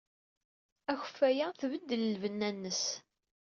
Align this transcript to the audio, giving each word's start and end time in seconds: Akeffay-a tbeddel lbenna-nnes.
Akeffay-a 0.91 1.47
tbeddel 1.59 2.03
lbenna-nnes. 2.15 2.83